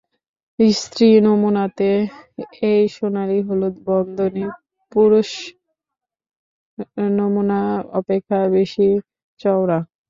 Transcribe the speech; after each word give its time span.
স্ত্রী 0.75 1.07
নমুনাতে 1.25 1.89
এই 2.69 2.83
সোনালী-হলুদ 2.95 3.75
বন্ধনী 3.87 4.45
পুরুষ 4.91 5.29
নমুনা 7.17 7.59
অপেক্ষা 7.99 8.39
বেশি 8.55 8.87
চওড়া। 9.41 9.79